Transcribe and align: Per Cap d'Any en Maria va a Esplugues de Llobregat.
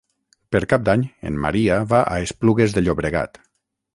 Per 0.53 0.59
Cap 0.71 0.85
d'Any 0.89 1.03
en 1.31 1.37
Maria 1.43 1.77
va 1.93 2.01
a 2.15 2.17
Esplugues 2.29 2.75
de 2.79 2.85
Llobregat. 2.87 3.41